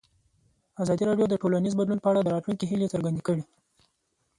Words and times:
ازادي 0.83 1.03
راډیو 1.09 1.25
د 1.29 1.35
ټولنیز 1.41 1.73
بدلون 1.77 1.99
په 2.01 2.07
اړه 2.11 2.19
د 2.23 2.27
راتلونکي 2.35 2.65
هیلې 2.71 2.91
څرګندې 2.93 3.21
کړې. 3.27 3.43